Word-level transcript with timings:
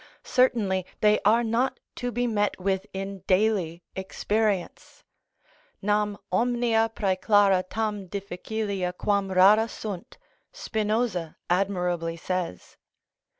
Certainly 0.23 0.87
they 1.01 1.19
are 1.25 1.43
not 1.43 1.79
to 1.97 2.11
be 2.11 2.25
met 2.25 2.59
with 2.59 2.87
in 2.91 3.19
daily 3.27 3.83
experience: 3.95 5.03
Nam 5.79 6.17
omnia 6.31 6.89
præclara 6.95 7.63
tam 7.69 8.07
difficilia 8.09 8.97
quam 8.97 9.31
rara 9.31 9.67
sunt, 9.67 10.17
Spinoza 10.51 11.35
admirably 11.51 12.17
says. 12.17 12.77